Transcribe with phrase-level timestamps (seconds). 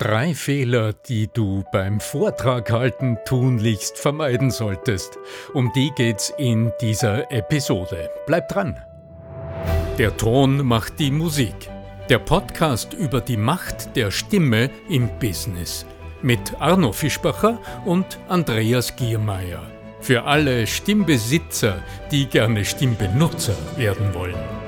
[0.00, 5.18] Drei Fehler, die du beim Vortrag halten tunlichst vermeiden solltest.
[5.52, 8.08] Um die geht's in dieser Episode.
[8.26, 8.78] Bleib dran!
[9.98, 11.54] Der Ton macht die Musik.
[12.08, 15.84] Der Podcast über die Macht der Stimme im Business.
[16.22, 19.60] Mit Arno Fischbacher und Andreas Giermeier.
[20.00, 24.59] Für alle Stimmbesitzer, die gerne Stimmbenutzer werden wollen.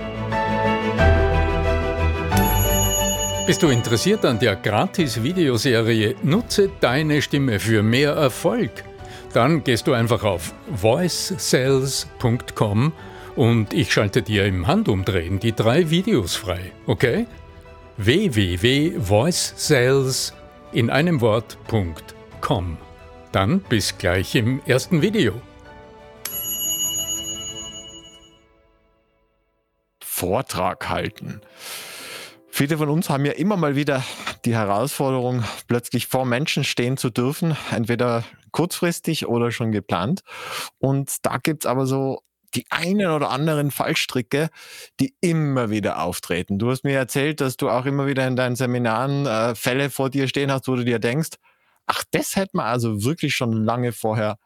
[3.53, 8.71] Bist du interessiert an der Gratis-Videoserie Nutze deine Stimme für mehr Erfolg?
[9.35, 12.95] Dann gehst du einfach auf voicesales.com
[13.37, 17.27] und ich schalte dir im Handumdrehen die drei Videos frei, okay?
[17.99, 20.33] www.voicesales
[20.73, 22.79] in einem Wort.com.
[23.33, 25.35] Dann bis gleich im ersten Video.
[30.03, 31.43] Vortrag halten.
[32.55, 34.05] Viele von uns haben ja immer mal wieder
[34.45, 40.21] die Herausforderung, plötzlich vor Menschen stehen zu dürfen, entweder kurzfristig oder schon geplant.
[40.79, 42.21] Und da gibt's aber so
[42.55, 44.51] die einen oder anderen Fallstricke,
[45.01, 46.59] die immer wieder auftreten.
[46.59, 50.11] Du hast mir erzählt, dass du auch immer wieder in deinen Seminaren äh, Fälle vor
[50.11, 51.39] dir stehen hast, wo du dir denkst,
[51.87, 54.37] ach, das hätte man also wirklich schon lange vorher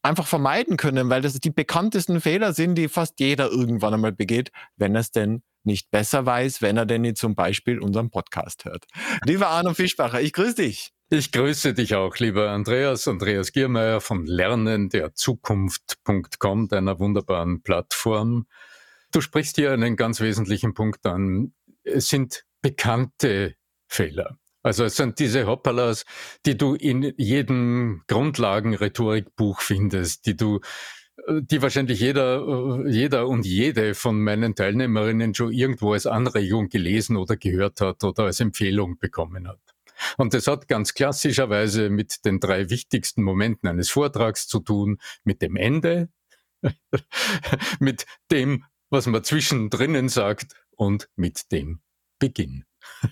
[0.00, 4.50] einfach vermeiden können, weil das die bekanntesten Fehler sind, die fast jeder irgendwann einmal begeht,
[4.76, 8.84] wenn es denn nicht besser weiß, wenn er denn jetzt zum Beispiel unseren Podcast hört.
[9.24, 10.92] Lieber Arno Fischbacher, ich grüße dich.
[11.10, 18.46] Ich grüße dich auch, lieber Andreas, Andreas Giermeier von Lernen der Zukunft.com, deiner wunderbaren Plattform.
[19.12, 21.52] Du sprichst hier einen ganz wesentlichen Punkt an.
[21.84, 23.56] Es sind bekannte
[23.88, 24.38] Fehler.
[24.62, 26.04] Also es sind diese Hoppalas,
[26.46, 30.60] die du in jedem Grundlagenrhetorikbuch findest, die du
[31.28, 37.36] die wahrscheinlich jeder, jeder und jede von meinen Teilnehmerinnen schon irgendwo als Anregung gelesen oder
[37.36, 39.60] gehört hat oder als Empfehlung bekommen hat.
[40.16, 45.42] Und das hat ganz klassischerweise mit den drei wichtigsten Momenten eines Vortrags zu tun, mit
[45.42, 46.08] dem Ende,
[47.80, 51.80] mit dem, was man zwischendrin sagt und mit dem
[52.18, 52.64] Beginn.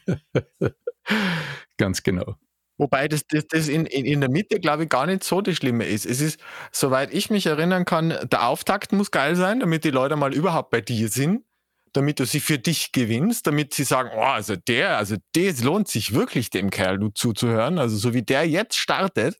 [1.76, 2.36] ganz genau.
[2.80, 5.56] Wobei das, das, das in, in, in der Mitte, glaube ich, gar nicht so das
[5.56, 6.06] Schlimme ist.
[6.06, 6.40] Es ist,
[6.72, 10.70] soweit ich mich erinnern kann, der Auftakt muss geil sein, damit die Leute mal überhaupt
[10.70, 11.44] bei dir sind,
[11.92, 15.88] damit du sie für dich gewinnst, damit sie sagen, oh, also der, also das lohnt
[15.88, 19.36] sich wirklich dem Kerl zuzuhören, also so wie der jetzt startet.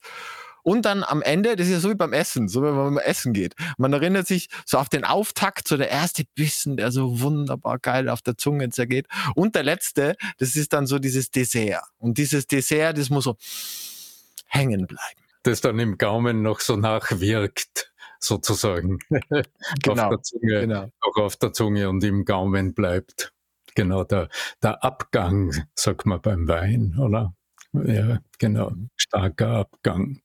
[0.63, 2.99] Und dann am Ende, das ist ja so wie beim Essen, so wie man beim
[2.99, 3.55] Essen geht.
[3.79, 8.09] Man erinnert sich so auf den Auftakt, so der erste Bissen, der so wunderbar geil
[8.09, 9.07] auf der Zunge zergeht.
[9.35, 11.85] Und der letzte, das ist dann so dieses Dessert.
[11.99, 13.37] Und dieses Dessert, das muss so
[14.47, 15.21] hängen bleiben.
[15.43, 18.99] Das dann im Gaumen noch so nachwirkt, sozusagen.
[19.83, 20.05] Genau.
[20.05, 20.91] auf der Zunge, genau.
[21.01, 23.33] Auch auf der Zunge und im Gaumen bleibt.
[23.75, 24.29] Genau, der,
[24.63, 27.35] der Abgang, sagt man beim Wein, oder?
[27.73, 28.73] Ja, genau.
[28.97, 30.21] Starker Abgang.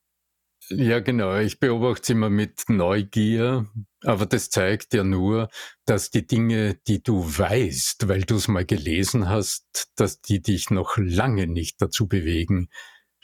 [0.69, 1.37] Ja, genau.
[1.37, 3.67] Ich beobachte es immer mit Neugier,
[4.01, 5.49] aber das zeigt ja nur,
[5.85, 10.71] dass die Dinge, die du weißt, weil du es mal gelesen hast, dass die dich
[10.71, 12.69] noch lange nicht dazu bewegen,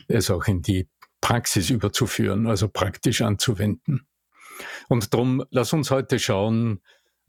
[0.08, 0.88] es auch in die
[1.20, 4.08] Praxis überzuführen, also praktisch anzuwenden.
[4.88, 6.82] Und darum lass uns heute schauen,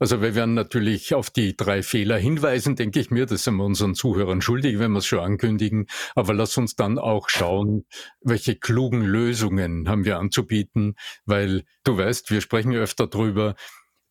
[0.03, 3.25] also wir werden natürlich auf die drei Fehler hinweisen, denke ich mir.
[3.25, 5.87] Das sind wir unseren Zuhörern schuldig, wenn wir es schon ankündigen.
[6.13, 7.85] Aber lass uns dann auch schauen,
[8.19, 13.55] welche klugen Lösungen haben wir anzubieten, weil du weißt, wir sprechen öfter drüber.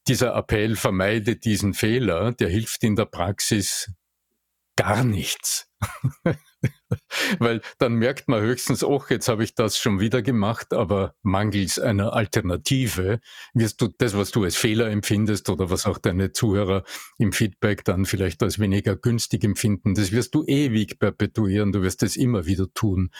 [0.08, 3.92] Dieser Appell vermeide diesen Fehler, der hilft in der Praxis
[4.76, 5.69] gar nichts.
[7.38, 11.78] Weil dann merkt man höchstens, oh, jetzt habe ich das schon wieder gemacht, aber mangels
[11.78, 13.20] einer Alternative
[13.54, 16.84] wirst du das, was du als Fehler empfindest oder was auch deine Zuhörer
[17.19, 22.03] im Feedback dann vielleicht als weniger günstig empfinden, das wirst du ewig perpetuieren, du wirst
[22.03, 23.10] es immer wieder tun,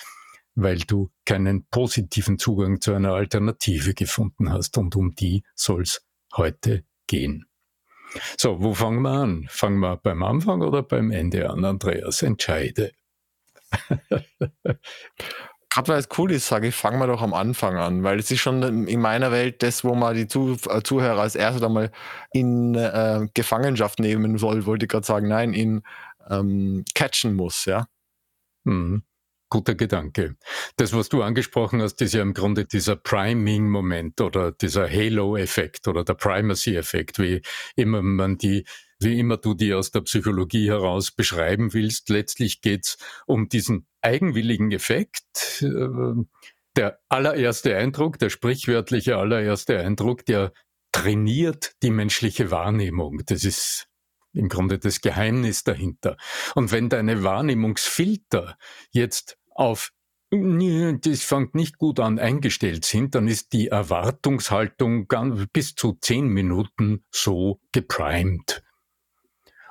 [0.55, 6.05] weil du keinen positiven Zugang zu einer Alternative gefunden hast und um die soll es
[6.35, 7.47] heute gehen.
[8.37, 9.47] So, wo fangen wir an?
[9.49, 12.23] Fangen wir beim Anfang oder beim Ende an, Andreas?
[12.23, 12.93] Entscheide.
[15.71, 18.31] Gerade weil es cool ist, sage ich, fangen wir doch am Anfang an, weil es
[18.31, 21.91] ist schon in meiner Welt das, wo man die Zuh äh, Zuhörer als erstes einmal
[22.33, 25.83] in äh, Gefangenschaft nehmen soll, wollte ich gerade sagen, nein, in
[26.29, 27.87] ähm, catchen muss, ja.
[28.65, 29.03] Mhm.
[29.49, 30.37] Guter Gedanke.
[30.77, 36.05] Das, was du angesprochen hast, ist ja im Grunde dieser Priming-Moment oder dieser Halo-Effekt oder
[36.05, 37.43] der Primacy-Effekt, wie
[37.77, 38.65] immer man die
[39.03, 42.09] wie immer du die aus der Psychologie heraus beschreiben willst.
[42.09, 45.63] Letztlich geht's um diesen eigenwilligen Effekt.
[45.63, 46.25] Äh,
[46.77, 50.53] der allererste Eindruck, der sprichwörtliche allererste Eindruck, der
[50.91, 53.23] trainiert die menschliche Wahrnehmung.
[53.27, 53.89] Das ist
[54.33, 56.17] im Grunde das Geheimnis dahinter.
[56.55, 58.57] Und wenn deine Wahrnehmungsfilter
[58.91, 59.93] jetzt auf
[60.33, 65.07] das fängt nicht gut an eingestellt sind, dann ist die Erwartungshaltung
[65.53, 68.62] bis zu zehn Minuten so geprimed.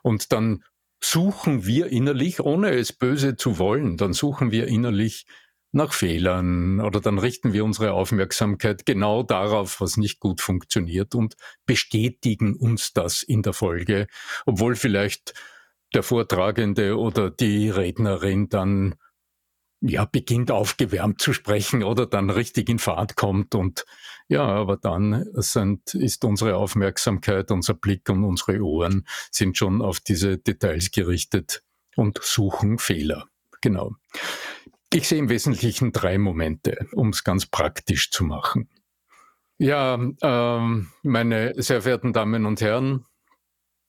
[0.03, 0.63] Und dann
[1.03, 5.25] suchen wir innerlich, ohne es böse zu wollen, dann suchen wir innerlich
[5.73, 11.35] nach Fehlern oder dann richten wir unsere Aufmerksamkeit genau darauf, was nicht gut funktioniert und
[11.65, 14.07] bestätigen uns das in der Folge,
[14.45, 15.33] obwohl vielleicht
[15.93, 18.95] der Vortragende oder die Rednerin dann
[19.81, 23.55] ja, beginnt aufgewärmt zu sprechen oder dann richtig in Fahrt kommt.
[23.55, 23.85] Und
[24.27, 29.99] ja, aber dann sind, ist unsere Aufmerksamkeit, unser Blick und unsere Ohren sind schon auf
[29.99, 31.63] diese Details gerichtet
[31.95, 33.27] und suchen Fehler.
[33.61, 33.95] Genau.
[34.93, 38.69] Ich sehe im Wesentlichen drei Momente, um es ganz praktisch zu machen.
[39.57, 43.05] Ja, ähm, meine sehr verehrten Damen und Herren,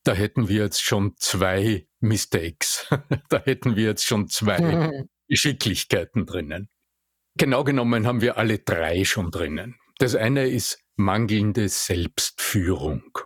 [0.05, 2.87] da hätten wir jetzt schon zwei Mistakes.
[3.29, 6.69] da hätten wir jetzt schon zwei Geschicklichkeiten drinnen.
[7.39, 9.77] Genau genommen haben wir alle drei schon drinnen.
[9.97, 13.19] Das eine ist mangelnde Selbstführung.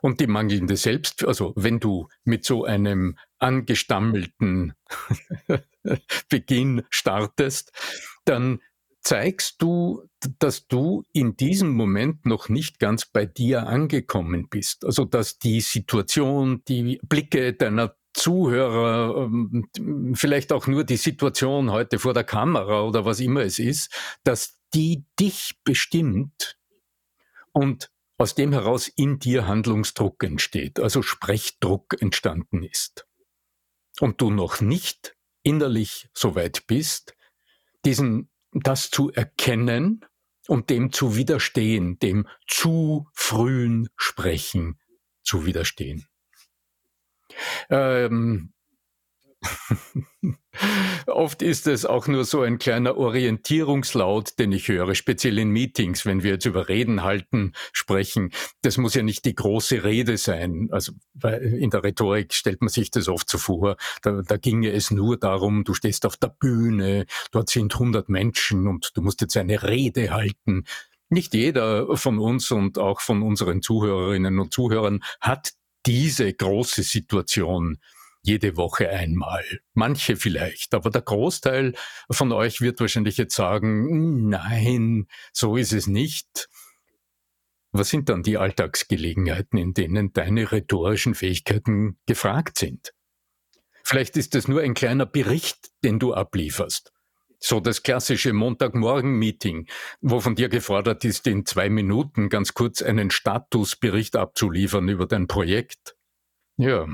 [0.00, 4.74] Und die mangelnde Selbst, also wenn du mit so einem angestammelten
[6.28, 7.72] Beginn startest,
[8.24, 8.60] dann
[9.00, 10.08] zeigst du,
[10.38, 14.84] dass du in diesem Moment noch nicht ganz bei dir angekommen bist.
[14.84, 19.68] Also dass die Situation, die Blicke deiner Zuhörer, ähm,
[20.14, 24.60] vielleicht auch nur die Situation heute vor der Kamera oder was immer es ist, dass
[24.72, 26.58] die dich bestimmt
[27.52, 33.06] und aus dem heraus in dir Handlungsdruck entsteht, also Sprechdruck entstanden ist.
[34.00, 37.14] Und du noch nicht innerlich so weit bist,
[37.84, 40.04] diesen, das zu erkennen
[40.46, 44.80] und dem zu widerstehen, dem zu frühen Sprechen
[45.22, 46.06] zu widerstehen.
[47.70, 48.54] Ähm,
[51.06, 56.06] Oft ist es auch nur so ein kleiner Orientierungslaut, den ich höre, speziell in Meetings,
[56.06, 58.30] wenn wir jetzt über Reden halten, sprechen.
[58.62, 60.68] Das muss ja nicht die große Rede sein.
[60.70, 60.92] Also
[61.22, 63.76] in der Rhetorik stellt man sich das oft so vor.
[64.02, 68.66] Da, da ginge es nur darum, du stehst auf der Bühne, dort sind 100 Menschen
[68.66, 70.64] und du musst jetzt eine Rede halten.
[71.10, 75.52] Nicht jeder von uns und auch von unseren Zuhörerinnen und Zuhörern hat
[75.86, 77.78] diese große Situation
[78.22, 79.44] jede Woche einmal.
[79.74, 81.74] Manche vielleicht, aber der Großteil
[82.10, 86.48] von euch wird wahrscheinlich jetzt sagen, nein, so ist es nicht.
[87.70, 92.94] Was sind dann die Alltagsgelegenheiten, in denen deine rhetorischen Fähigkeiten gefragt sind?
[93.82, 96.93] Vielleicht ist es nur ein kleiner Bericht, den du ablieferst.
[97.46, 99.66] So das klassische Montagmorgen-Meeting,
[100.00, 105.26] wo von dir gefordert ist, in zwei Minuten ganz kurz einen Statusbericht abzuliefern über dein
[105.26, 105.94] Projekt.
[106.56, 106.88] Ja,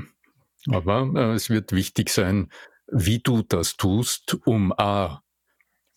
[0.67, 2.51] aber äh, es wird wichtig sein,
[2.87, 5.23] wie du das tust, um A,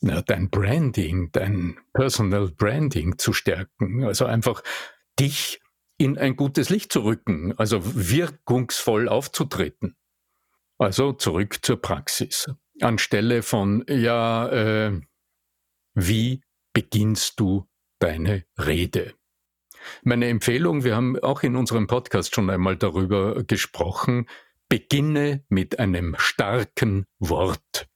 [0.01, 4.05] na, dein Branding, dein Personal Branding zu stärken.
[4.05, 4.63] Also einfach
[5.19, 5.61] dich
[5.99, 9.97] in ein gutes Licht zu rücken, also wirkungsvoll aufzutreten.
[10.79, 12.47] Also zurück zur Praxis
[12.81, 15.01] anstelle von, ja, äh,
[15.95, 16.43] wie
[16.73, 17.69] beginnst du
[17.99, 19.15] deine Rede?
[20.03, 24.29] Meine Empfehlung, wir haben auch in unserem Podcast schon einmal darüber gesprochen,
[24.69, 27.89] beginne mit einem starken Wort.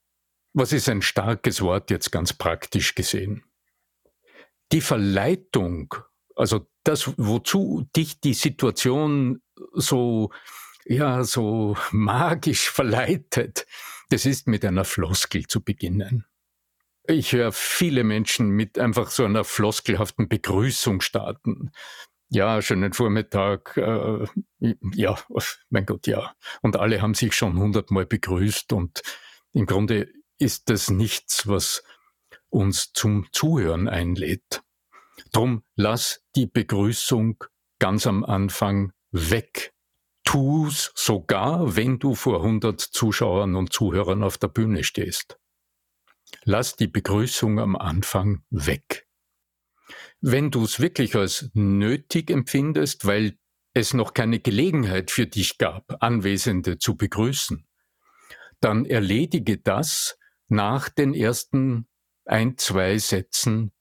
[0.53, 3.45] Was ist ein starkes Wort jetzt ganz praktisch gesehen?
[4.73, 5.95] Die Verleitung,
[6.37, 9.41] also das, wozu dich die Situation
[9.73, 10.31] so,
[10.85, 13.67] ja, so magisch verleitet,
[14.09, 16.25] das ist mit einer Floskel zu beginnen.
[17.07, 21.71] Ich höre viele Menschen mit einfach so einer floskelhaften Begrüßung starten.
[22.29, 23.77] Ja, schönen Vormittag.
[23.79, 24.27] Äh,
[24.95, 25.19] ja,
[25.71, 26.35] mein Gott, ja.
[26.61, 29.01] Und alle haben sich schon hundertmal begrüßt und
[29.53, 31.83] im Grunde ist das nichts, was
[32.51, 34.63] uns zum Zuhören einlädt.
[35.33, 37.43] Drum lass die Begrüßung
[37.79, 39.73] ganz am Anfang weg
[40.29, 45.39] tu's sogar, wenn du vor 100 Zuschauern und Zuhörern auf der Bühne stehst.
[46.45, 49.09] Lass die Begrüßung am Anfang weg.
[50.21, 53.39] Wenn du es wirklich als nötig empfindest, weil
[53.73, 57.67] es noch keine Gelegenheit für dich gab, Anwesende zu begrüßen,
[58.61, 60.19] dann erledige das
[60.49, 61.89] nach den ersten
[62.27, 63.73] ein, zwei Sätzen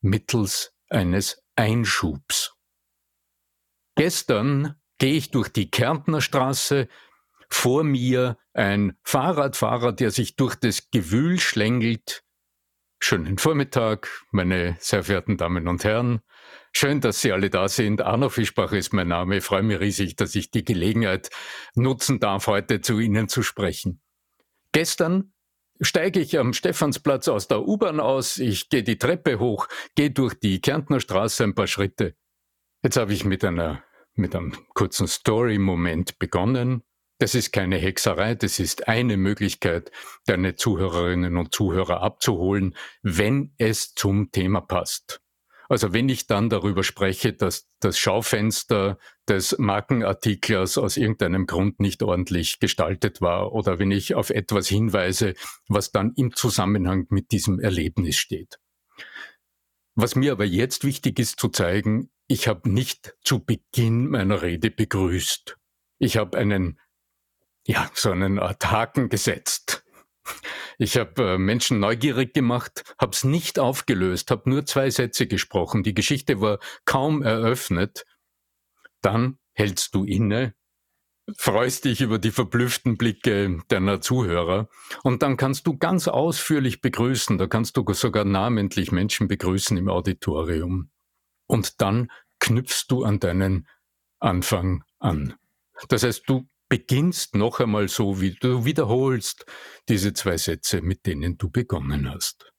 [0.00, 2.54] mittels eines Einschubs.
[3.96, 6.86] Gestern gehe ich durch die Kärntner Straße,
[7.48, 12.22] vor mir ein Fahrradfahrer, der sich durch das Gewühl schlängelt.
[13.00, 16.20] Schönen Vormittag, meine sehr verehrten Damen und Herren.
[16.70, 18.02] Schön, dass Sie alle da sind.
[18.02, 19.38] Arno Fischbach ist mein Name.
[19.38, 21.30] Ich freue mich riesig, dass ich die Gelegenheit
[21.74, 24.02] nutzen darf, heute zu Ihnen zu sprechen.
[24.72, 25.32] Gestern
[25.80, 29.66] steige ich am Stephansplatz aus der U-Bahn aus, ich gehe die Treppe hoch,
[29.96, 32.14] gehe durch die Kärntner Straße ein paar Schritte.
[32.82, 33.82] Jetzt habe ich mit einer
[34.20, 36.82] mit einem kurzen Story-Moment begonnen.
[37.18, 39.90] Das ist keine Hexerei, das ist eine Möglichkeit,
[40.24, 45.20] deine Zuhörerinnen und Zuhörer abzuholen, wenn es zum Thema passt.
[45.68, 48.98] Also wenn ich dann darüber spreche, dass das Schaufenster
[49.28, 55.34] des Markenartiklers aus irgendeinem Grund nicht ordentlich gestaltet war oder wenn ich auf etwas hinweise,
[55.68, 58.58] was dann im Zusammenhang mit diesem Erlebnis steht.
[60.02, 64.70] Was mir aber jetzt wichtig ist zu zeigen, ich habe nicht zu Beginn meiner Rede
[64.70, 65.58] begrüßt.
[65.98, 66.80] Ich habe einen,
[67.66, 69.84] ja, so einen Art Haken gesetzt.
[70.78, 75.82] Ich habe äh, Menschen neugierig gemacht, habe es nicht aufgelöst, habe nur zwei Sätze gesprochen.
[75.82, 78.06] Die Geschichte war kaum eröffnet.
[79.02, 80.54] Dann hältst du inne,
[81.36, 84.68] freust dich über die verblüfften Blicke deiner Zuhörer
[85.02, 87.38] und dann kannst du ganz ausführlich begrüßen.
[87.38, 90.90] Da kannst du sogar namentlich Menschen begrüßen im Auditorium.
[91.46, 93.68] Und dann knüpfst du an deinen
[94.18, 95.34] Anfang an.
[95.88, 99.44] Das heißt, du beginnst noch einmal so, wie du wiederholst
[99.88, 102.52] diese zwei Sätze, mit denen du begonnen hast.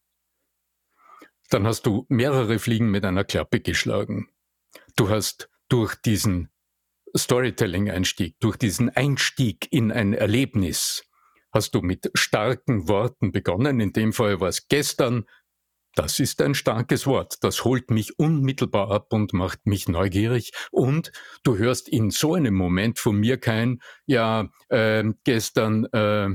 [1.50, 4.30] Dann hast du mehrere Fliegen mit einer Klappe geschlagen.
[4.96, 6.50] Du hast durch diesen
[7.15, 11.03] Storytelling-Einstieg, durch diesen Einstieg in ein Erlebnis,
[11.51, 13.80] hast du mit starken Worten begonnen.
[13.80, 15.25] In dem Fall war es gestern,
[15.96, 17.44] das ist ein starkes Wort.
[17.44, 20.51] Das holt mich unmittelbar ab und macht mich neugierig.
[20.72, 21.12] Und
[21.44, 26.30] du hörst in so einem Moment von mir kein, ja, äh, gestern, äh,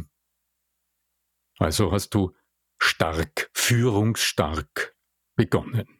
[1.58, 2.34] also hast du
[2.78, 4.94] stark, führungsstark
[5.36, 5.95] begonnen.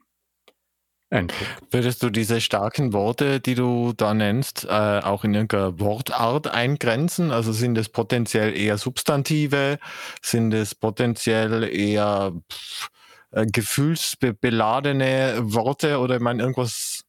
[1.16, 1.38] Eindruck.
[1.70, 7.30] Würdest du diese starken Worte, die du da nennst, äh, auch in irgendeiner Wortart eingrenzen?
[7.30, 9.78] Also sind es potenziell eher Substantive?
[10.22, 12.88] Sind es potenziell eher pff,
[13.32, 17.02] äh, gefühlsbeladene Worte oder ich meine irgendwas,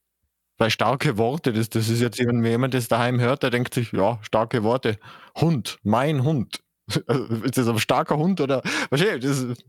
[0.58, 3.92] bei starke Worte, das, das ist jetzt, wenn jemand das daheim hört, der denkt sich,
[3.92, 4.98] ja, starke Worte.
[5.40, 6.62] Hund, mein Hund.
[6.88, 9.66] ist das ein starker Hund oder, wahrscheinlich, das ist,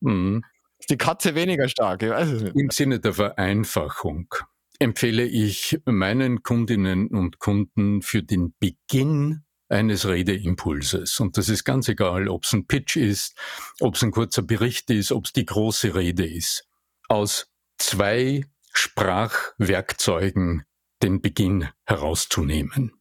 [0.00, 0.42] mhm.
[0.80, 2.56] Ist die Katze weniger stark, ich weiß es nicht.
[2.56, 4.34] Im Sinne der Vereinfachung
[4.78, 11.20] empfehle ich meinen Kundinnen und Kunden für den Beginn eines Redeimpulses.
[11.20, 13.36] Und das ist ganz egal, ob es ein Pitch ist,
[13.78, 16.66] ob es ein kurzer Bericht ist, ob es die große Rede ist.
[17.08, 17.46] Aus
[17.78, 20.64] zwei Sprachwerkzeugen
[21.02, 22.92] den Beginn herauszunehmen.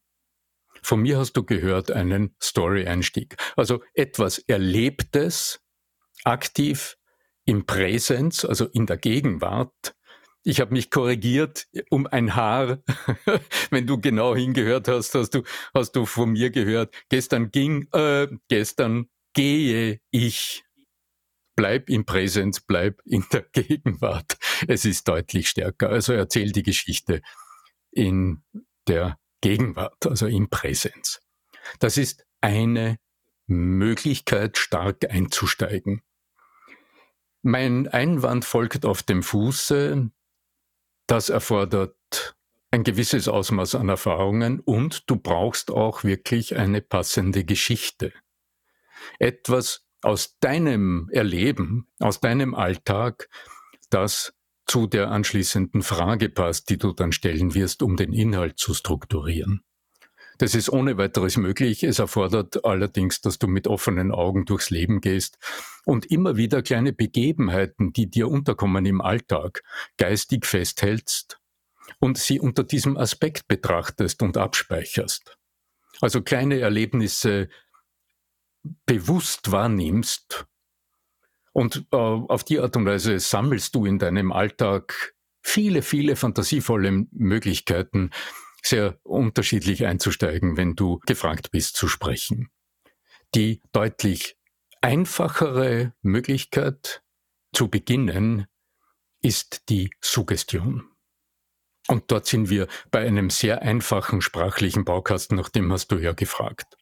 [0.81, 3.35] Von mir hast du gehört einen Story-Einstieg.
[3.55, 5.59] Also etwas Erlebtes,
[6.23, 6.97] aktiv
[7.49, 9.95] im Präsens, also in der Gegenwart,
[10.43, 12.83] ich habe mich korrigiert um ein Haar.
[13.71, 15.41] Wenn du genau hingehört hast, hast du,
[15.73, 20.63] hast du von mir gehört, gestern ging, äh, gestern gehe ich.
[21.55, 24.37] Bleib im Präsens, bleib in der Gegenwart.
[24.67, 25.89] Es ist deutlich stärker.
[25.89, 27.21] Also erzähl die Geschichte
[27.91, 28.43] in
[28.87, 31.19] der Gegenwart, also im Präsens.
[31.79, 32.99] Das ist eine
[33.47, 36.03] Möglichkeit, stark einzusteigen.
[37.41, 40.11] Mein Einwand folgt auf dem Fuße,
[41.07, 42.35] das erfordert
[42.71, 48.13] ein gewisses Ausmaß an Erfahrungen und du brauchst auch wirklich eine passende Geschichte.
[49.17, 53.29] Etwas aus deinem Erleben, aus deinem Alltag,
[53.89, 54.33] das
[54.67, 59.63] zu der anschließenden Frage passt, die du dann stellen wirst, um den Inhalt zu strukturieren.
[60.39, 61.83] Das ist ohne weiteres möglich.
[61.83, 65.37] Es erfordert allerdings, dass du mit offenen Augen durchs Leben gehst
[65.83, 69.63] und immer wieder kleine Begebenheiten, die dir unterkommen im Alltag,
[69.97, 71.41] geistig festhältst
[71.99, 75.37] und sie unter diesem Aspekt betrachtest und abspeicherst.
[75.99, 77.49] Also kleine Erlebnisse
[78.85, 80.45] bewusst wahrnimmst
[81.51, 87.07] und äh, auf die Art und Weise sammelst du in deinem Alltag viele, viele fantasievolle
[87.11, 88.11] Möglichkeiten,
[88.63, 92.49] sehr unterschiedlich einzusteigen, wenn du gefragt bist zu sprechen.
[93.35, 94.37] Die deutlich
[94.81, 97.03] einfachere Möglichkeit
[97.53, 98.47] zu beginnen
[99.21, 100.89] ist die Suggestion.
[101.87, 106.13] Und dort sind wir bei einem sehr einfachen sprachlichen Baukasten, nach dem hast du ja
[106.13, 106.77] gefragt.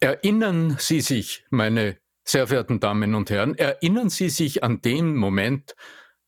[0.00, 5.74] Erinnern Sie sich, meine sehr verehrten Damen und Herren, erinnern Sie sich an den Moment,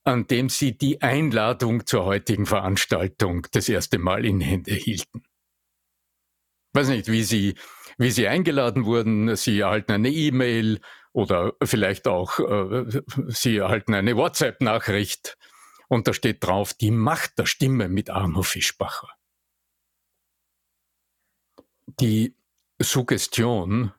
[0.04, 5.22] an dem Sie die Einladung zur heutigen Veranstaltung das erste Mal in Hände hielten.
[6.72, 7.54] Weiß nicht, wie Sie,
[7.98, 9.36] wie Sie eingeladen wurden.
[9.36, 10.80] Sie erhalten eine E-Mail
[11.12, 15.36] oder vielleicht auch äh, Sie erhalten eine WhatsApp-Nachricht
[15.88, 19.08] und da steht drauf die Macht der Stimme mit Arno Fischbacher.
[22.00, 22.36] Die
[22.78, 23.92] Suggestion,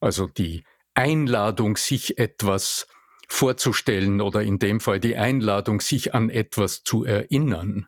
[0.00, 0.64] also die
[0.94, 2.86] Einladung, sich etwas
[3.28, 7.86] vorzustellen oder in dem Fall die Einladung, sich an etwas zu erinnern,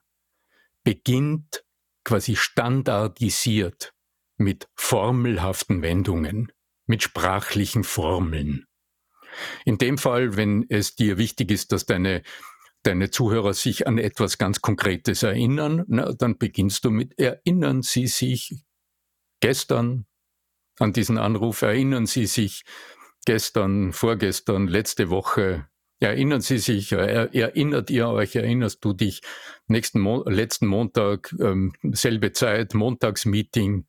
[0.84, 1.64] beginnt
[2.04, 3.92] quasi standardisiert
[4.36, 6.52] mit formelhaften Wendungen,
[6.86, 8.66] mit sprachlichen Formeln.
[9.64, 12.22] In dem Fall, wenn es dir wichtig ist, dass deine,
[12.82, 18.06] deine Zuhörer sich an etwas ganz Konkretes erinnern, na, dann beginnst du mit Erinnern Sie
[18.06, 18.62] sich
[19.40, 20.06] gestern
[20.78, 22.64] an diesen Anruf, erinnern Sie sich
[23.24, 25.66] gestern, vorgestern, letzte Woche.
[26.00, 29.20] Erinnern Sie sich, er, erinnert ihr euch, erinnerst du dich,
[29.66, 33.86] nächsten Mo letzten Montag, ähm, selbe Zeit, Montagsmeeting,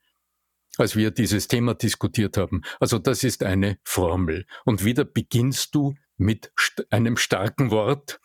[0.77, 2.63] als wir dieses Thema diskutiert haben.
[2.79, 4.45] Also das ist eine Formel.
[4.65, 8.19] Und wieder beginnst du mit st einem starken Wort.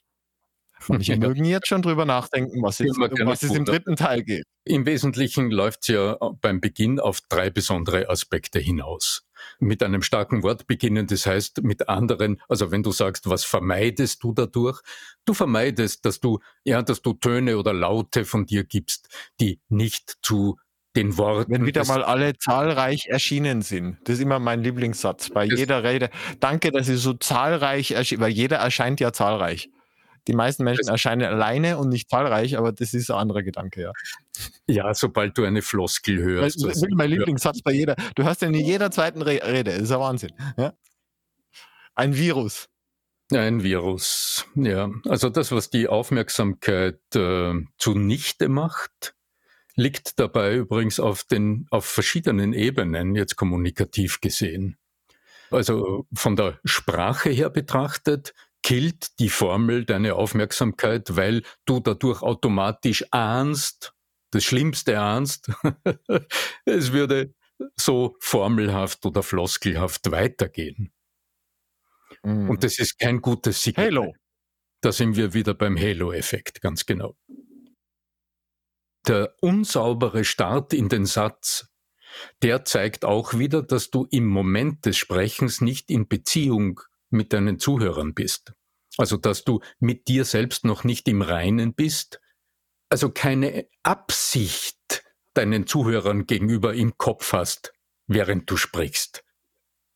[0.88, 4.44] manche mögen jetzt schon drüber nachdenken, was, jetzt, um was es im dritten Teil geht.
[4.64, 9.24] Im Wesentlichen läuft es ja beim Beginn auf drei besondere Aspekte hinaus
[9.58, 11.06] mit einem starken Wort beginnen.
[11.06, 14.80] Das heißt, mit anderen, also wenn du sagst, was vermeidest du dadurch?
[15.24, 19.08] Du vermeidest, dass du, ja, dass du Töne oder Laute von dir gibst,
[19.40, 20.56] die nicht zu
[20.96, 21.52] den Worten.
[21.52, 23.98] Wenn wieder mal alle zahlreich erschienen sind.
[24.04, 26.10] Das ist immer mein Lieblingssatz bei jeder Rede.
[26.40, 29.70] Danke, dass Sie so zahlreich erschienen, weil jeder erscheint ja zahlreich.
[30.28, 33.92] Die meisten Menschen erscheinen alleine und nicht zahlreich, aber das ist ein anderer Gedanke, ja.
[34.66, 36.62] Ja, sobald du eine Floskel hörst.
[36.64, 37.96] Das ist mein Lieblingssatz bei jeder.
[38.14, 39.64] Du hörst den in jeder zweiten Rede.
[39.64, 40.32] Das ist ein Wahnsinn.
[40.56, 40.74] Ja?
[41.94, 42.68] Ein Virus.
[43.32, 44.90] Ein Virus, ja.
[45.08, 49.14] Also das, was die Aufmerksamkeit äh, zunichte macht,
[49.76, 54.76] liegt dabei übrigens auf den, auf verschiedenen Ebenen, jetzt kommunikativ gesehen.
[55.50, 63.04] Also von der Sprache her betrachtet, killt die Formel deine Aufmerksamkeit, weil du dadurch automatisch
[63.10, 63.94] ahnst,
[64.30, 65.50] das Schlimmste ahnst,
[66.64, 67.34] es würde
[67.76, 70.92] so formelhaft oder floskelhaft weitergehen.
[72.22, 72.50] Mm.
[72.50, 73.86] Und das ist kein gutes Signal.
[73.86, 74.14] Halo.
[74.80, 77.16] Da sind wir wieder beim Halo-Effekt, ganz genau.
[79.06, 81.68] Der unsaubere Start in den Satz,
[82.42, 87.58] der zeigt auch wieder, dass du im Moment des Sprechens nicht in Beziehung mit deinen
[87.58, 88.52] Zuhörern bist.
[88.98, 92.20] Also, dass du mit dir selbst noch nicht im Reinen bist,
[92.90, 95.02] also keine Absicht
[95.34, 97.72] deinen Zuhörern gegenüber im Kopf hast,
[98.06, 99.24] während du sprichst.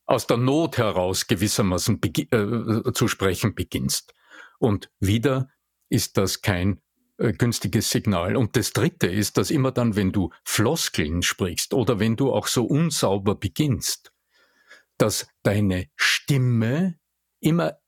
[0.07, 4.15] Aus der Not heraus gewissermaßen äh, zu sprechen beginnst.
[4.59, 5.51] Und wieder
[5.91, 6.81] ist das kein
[7.19, 8.37] äh, günstiges Signal.
[8.37, 12.47] Und das Dritte ist, dass immer dann, wenn du Floskeln sprichst oder wenn du auch
[12.47, 14.13] so unsauber beginnst,
[14.99, 16.99] dass deine Stimme
[17.41, 17.79] immer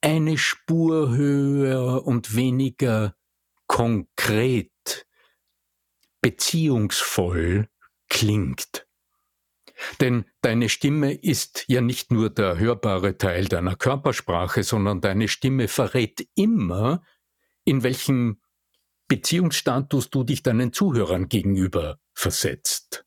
[0.00, 3.16] eine Spur höher und weniger
[3.66, 5.06] konkret,
[6.20, 7.68] beziehungsvoll
[8.08, 8.86] klingt.
[10.00, 15.68] Denn deine Stimme ist ja nicht nur der hörbare Teil deiner Körpersprache, sondern deine Stimme
[15.68, 17.02] verrät immer,
[17.64, 18.40] in welchem
[19.08, 23.04] Beziehungsstatus du dich deinen Zuhörern gegenüber versetzt.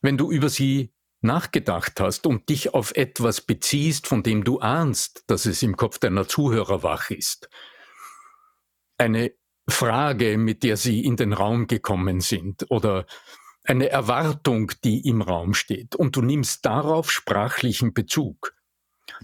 [0.00, 5.24] Wenn du über sie nachgedacht hast und dich auf etwas beziehst, von dem du ahnst,
[5.26, 7.48] dass es im Kopf deiner Zuhörer wach ist,
[8.98, 9.32] eine
[9.68, 13.06] Frage, mit der Sie in den Raum gekommen sind oder
[13.64, 18.54] eine Erwartung, die im Raum steht und du nimmst darauf sprachlichen Bezug,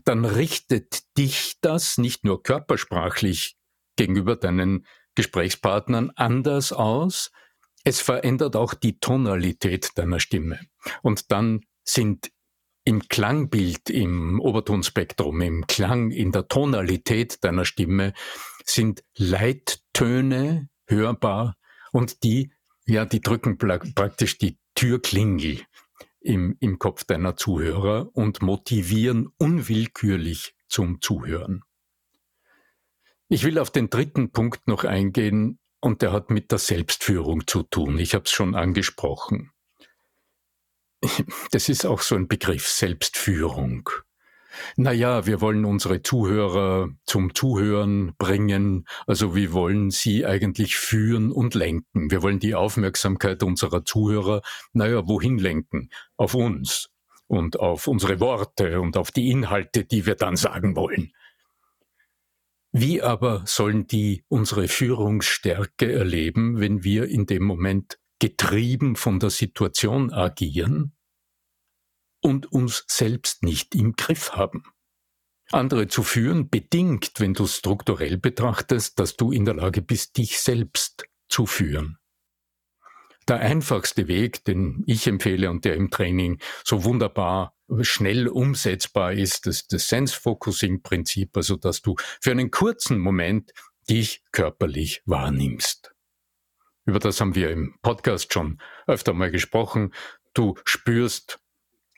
[0.04, 3.58] dann richtet dich das nicht nur körpersprachlich
[3.96, 4.86] gegenüber deinen
[5.20, 7.30] Gesprächspartnern anders aus,
[7.84, 10.60] es verändert auch die Tonalität deiner Stimme.
[11.02, 12.30] Und dann sind
[12.84, 18.14] im Klangbild, im Obertonspektrum, im Klang, in der Tonalität deiner Stimme
[18.64, 21.58] sind Leittöne hörbar
[21.92, 22.54] und die,
[22.86, 25.60] ja, die drücken praktisch die Türklingel
[26.20, 31.62] im, im Kopf deiner Zuhörer und motivieren unwillkürlich zum Zuhören.
[33.32, 37.62] Ich will auf den dritten Punkt noch eingehen und der hat mit der Selbstführung zu
[37.62, 37.96] tun.
[37.96, 39.52] Ich habe es schon angesprochen.
[41.52, 43.88] Das ist auch so ein Begriff, Selbstführung.
[44.74, 51.54] Naja, wir wollen unsere Zuhörer zum Zuhören bringen, also wir wollen sie eigentlich führen und
[51.54, 52.10] lenken.
[52.10, 55.90] Wir wollen die Aufmerksamkeit unserer Zuhörer, naja, wohin lenken?
[56.16, 56.90] Auf uns
[57.28, 61.12] und auf unsere Worte und auf die Inhalte, die wir dann sagen wollen.
[62.72, 69.30] Wie aber sollen die unsere Führungsstärke erleben, wenn wir in dem Moment getrieben von der
[69.30, 70.96] Situation agieren
[72.22, 74.62] und uns selbst nicht im Griff haben?
[75.50, 80.38] Andere zu führen bedingt, wenn du strukturell betrachtest, dass du in der Lage bist, dich
[80.38, 81.98] selbst zu führen.
[83.26, 89.46] Der einfachste Weg, den ich empfehle und der im Training so wunderbar schnell umsetzbar ist,
[89.46, 93.52] das, das Sense-Focusing-Prinzip, also dass du für einen kurzen Moment
[93.88, 95.94] dich körperlich wahrnimmst.
[96.84, 99.94] Über das haben wir im Podcast schon öfter mal gesprochen.
[100.34, 101.38] Du spürst,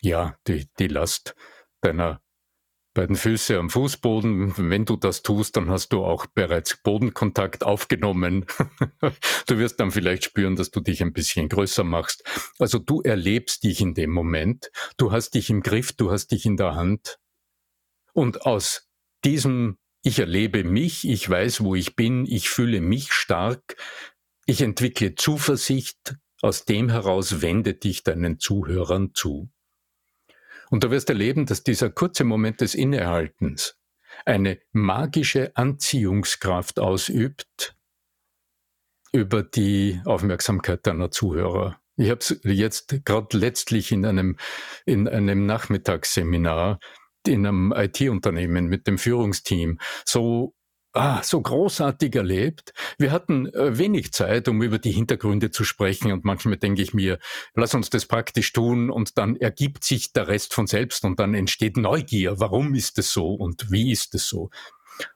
[0.00, 1.34] ja, die, die Last
[1.80, 2.20] deiner
[2.94, 4.54] beiden Füße am Fußboden.
[4.56, 8.46] Wenn du das tust, dann hast du auch bereits Bodenkontakt aufgenommen.
[9.46, 12.24] du wirst dann vielleicht spüren, dass du dich ein bisschen größer machst.
[12.58, 14.70] Also du erlebst dich in dem Moment.
[14.96, 17.18] Du hast dich im Griff, du hast dich in der Hand.
[18.12, 18.88] Und aus
[19.24, 23.76] diesem ich erlebe mich, ich weiß, wo ich bin, ich fühle mich stark,
[24.46, 29.48] ich entwickle Zuversicht, aus dem heraus wende dich deinen Zuhörern zu.
[30.72, 33.78] Und du wirst erleben, dass dieser kurze Moment des Innehaltens
[34.24, 37.76] eine magische Anziehungskraft ausübt
[39.12, 41.78] über die Aufmerksamkeit deiner Zuhörer.
[41.96, 44.38] Ich habe es jetzt gerade letztlich in einem,
[44.86, 46.78] in einem Nachmittagsseminar
[47.26, 50.54] in einem IT-Unternehmen mit dem Führungsteam so
[50.92, 52.72] ah, so großartig erlebt.
[52.98, 56.94] Wir hatten äh, wenig Zeit, um über die Hintergründe zu sprechen und manchmal denke ich
[56.94, 57.18] mir,
[57.54, 61.34] lass uns das praktisch tun und dann ergibt sich der Rest von selbst und dann
[61.34, 62.40] entsteht Neugier.
[62.40, 64.50] Warum ist es so und wie ist es so?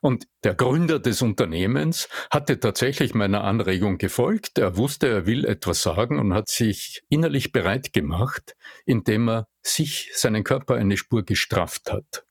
[0.01, 4.57] Und der Gründer des Unternehmens hatte tatsächlich meiner Anregung gefolgt.
[4.57, 10.11] Er wusste, er will etwas sagen und hat sich innerlich bereit gemacht, indem er sich,
[10.13, 12.26] seinen Körper eine Spur gestrafft hat.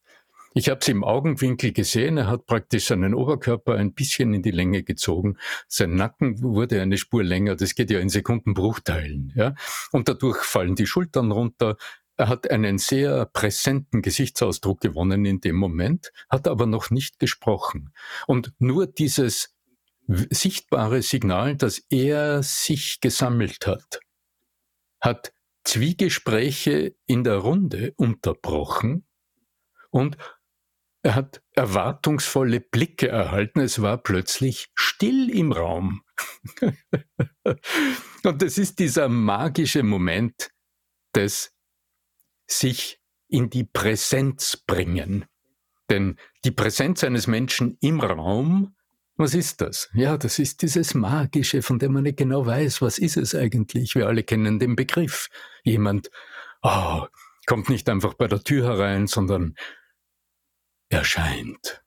[0.56, 2.16] Ich habe es im Augenwinkel gesehen.
[2.16, 5.36] Er hat praktisch seinen Oberkörper ein bisschen in die Länge gezogen.
[5.68, 7.56] Sein Nacken wurde eine Spur länger.
[7.56, 9.34] Das geht ja in Sekundenbruchteilen.
[9.36, 9.54] Ja?
[9.92, 11.76] Und dadurch fallen die Schultern runter.
[12.16, 17.92] Er hat einen sehr präsenten Gesichtsausdruck gewonnen in dem Moment, hat aber noch nicht gesprochen.
[18.26, 19.54] Und nur dieses
[20.08, 24.00] sichtbare Signal, dass er sich gesammelt hat,
[25.02, 29.04] hat Zwiegespräche in der Runde unterbrochen
[29.90, 30.16] und
[31.06, 33.60] er hat erwartungsvolle Blicke erhalten.
[33.60, 36.02] Es war plötzlich still im Raum.
[38.24, 40.50] Und das ist dieser magische Moment
[41.14, 41.54] des
[42.48, 45.26] sich in die Präsenz bringen.
[45.90, 48.74] Denn die Präsenz eines Menschen im Raum,
[49.16, 49.88] was ist das?
[49.94, 53.94] Ja, das ist dieses Magische, von dem man nicht genau weiß, was ist es eigentlich.
[53.94, 55.28] Wir alle kennen den Begriff.
[55.62, 56.10] Jemand
[56.62, 57.06] oh,
[57.46, 59.54] kommt nicht einfach bei der Tür herein, sondern
[60.88, 61.82] erscheint.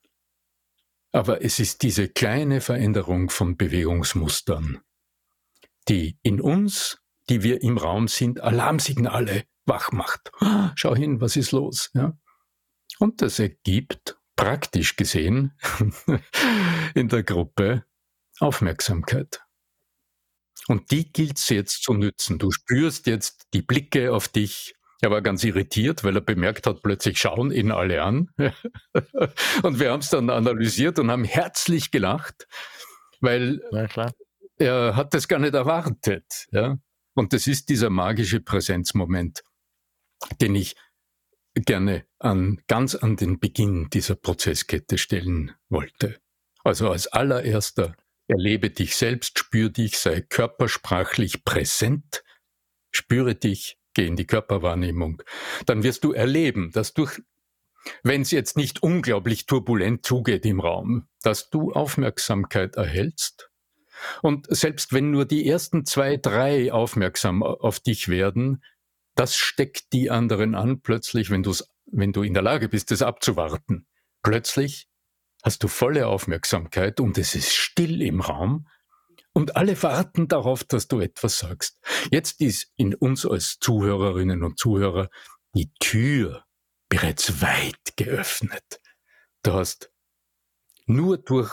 [1.11, 4.81] Aber es ist diese kleine Veränderung von Bewegungsmustern,
[5.87, 10.31] die in uns, die wir im Raum sind, Alarmsignale wach macht.
[10.75, 11.89] Schau hin, was ist los?
[11.93, 12.17] Ja?
[12.99, 15.53] Und das ergibt praktisch gesehen
[16.93, 17.85] in der Gruppe
[18.39, 19.41] Aufmerksamkeit.
[20.67, 22.37] Und die gilt es jetzt zu nützen.
[22.37, 26.81] Du spürst jetzt die Blicke auf dich, er war ganz irritiert, weil er bemerkt hat,
[26.81, 28.29] plötzlich schauen ihn alle an.
[29.63, 32.47] und wir haben es dann analysiert und haben herzlich gelacht,
[33.21, 33.61] weil
[34.57, 36.47] er hat das gar nicht erwartet.
[36.51, 36.77] Ja?
[37.15, 39.43] Und das ist dieser magische Präsenzmoment,
[40.41, 40.75] den ich
[41.55, 46.19] gerne an, ganz an den Beginn dieser Prozesskette stellen wollte.
[46.63, 47.95] Also als allererster
[48.29, 52.23] Erlebe dich selbst, spür dich, sei körpersprachlich präsent,
[52.91, 55.21] spüre dich, geh in die Körperwahrnehmung.
[55.65, 57.21] Dann wirst du erleben, dass durch,
[58.03, 63.49] wenn es jetzt nicht unglaublich turbulent zugeht im Raum, dass du Aufmerksamkeit erhältst.
[64.21, 68.63] Und selbst wenn nur die ersten zwei, drei aufmerksam auf dich werden,
[69.15, 73.01] das steckt die anderen an, plötzlich, wenn, du's, wenn du in der Lage bist, es
[73.01, 73.85] abzuwarten.
[74.23, 74.87] Plötzlich
[75.43, 78.67] hast du volle Aufmerksamkeit und es ist still im Raum
[79.33, 81.79] und alle warten darauf, dass du etwas sagst.
[82.11, 85.09] Jetzt ist in uns als Zuhörerinnen und Zuhörer
[85.53, 86.45] die Tür
[86.89, 88.81] bereits weit geöffnet.
[89.43, 89.91] Du hast
[90.85, 91.51] nur durch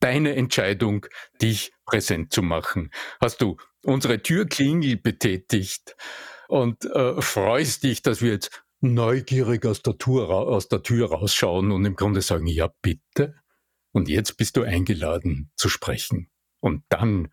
[0.00, 1.06] deine Entscheidung,
[1.40, 5.96] dich präsent zu machen, hast du unsere Türklingel betätigt
[6.48, 11.72] und äh, freust dich, dass wir jetzt neugierig aus der, Tür, aus der Tür rausschauen
[11.72, 13.34] und im Grunde sagen, ja bitte.
[13.92, 16.30] Und jetzt bist du eingeladen zu sprechen.
[16.60, 17.28] Und dann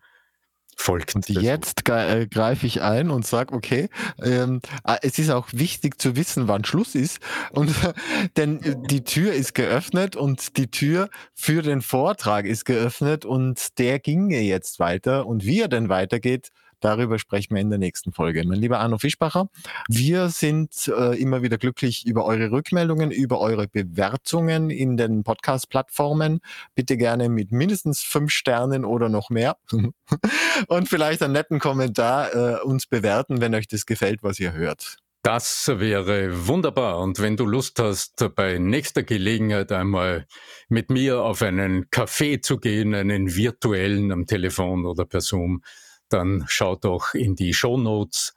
[0.76, 1.14] folgt.
[1.14, 3.88] Und jetzt äh, greife ich ein und sage, okay,
[4.22, 7.18] ähm, ah, es ist auch wichtig zu wissen, wann Schluss ist.
[7.50, 7.74] Und
[8.36, 13.98] denn die Tür ist geöffnet und die Tür für den Vortrag ist geöffnet und der
[13.98, 15.26] ginge jetzt weiter.
[15.26, 18.44] Und wie er denn weitergeht, Darüber sprechen wir in der nächsten Folge.
[18.46, 19.48] Mein lieber Arno Fischbacher,
[19.88, 26.40] wir sind äh, immer wieder glücklich über eure Rückmeldungen, über eure Bewertungen in den Podcast-Plattformen.
[26.74, 29.56] Bitte gerne mit mindestens fünf Sternen oder noch mehr.
[30.68, 34.96] Und vielleicht einen netten Kommentar äh, uns bewerten, wenn euch das gefällt, was ihr hört.
[35.26, 37.00] Das wäre wunderbar.
[37.00, 40.26] Und wenn du Lust hast, bei nächster Gelegenheit einmal
[40.68, 45.62] mit mir auf einen Café zu gehen, einen virtuellen am Telefon oder per Zoom,
[46.08, 48.34] dann schau doch in die Show Notes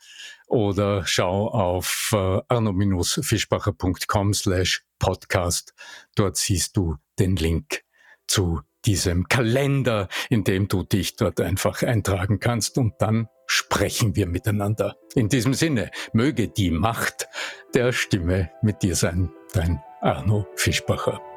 [0.47, 5.73] oder schau auf äh, arno-fischbacher.com slash podcast.
[6.15, 7.84] Dort siehst du den Link
[8.27, 14.27] zu diesem Kalender, in dem du dich dort einfach eintragen kannst und dann sprechen wir
[14.27, 14.95] miteinander.
[15.15, 17.27] In diesem Sinne, möge die Macht
[17.73, 21.29] der Stimme mit dir sein, dein Arno Fischbacher.